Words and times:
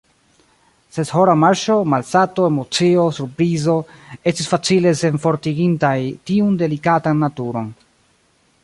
Seshora 0.95 1.35
marŝo, 1.41 1.75
malsato, 1.93 2.47
emocio, 2.53 3.03
surprizo, 3.19 3.77
estis 4.33 4.51
facile 4.55 4.95
senfortigintaj 5.05 5.95
tiun 6.31 6.59
delikatan 6.65 7.25
naturon. 7.29 7.71